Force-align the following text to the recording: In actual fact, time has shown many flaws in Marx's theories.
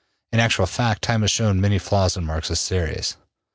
In 0.31 0.39
actual 0.39 0.65
fact, 0.65 1.03
time 1.03 1.21
has 1.21 1.29
shown 1.29 1.61
many 1.61 1.77
flaws 1.77 2.17
in 2.17 2.25
Marx's 2.25 2.67
theories. 2.67 3.17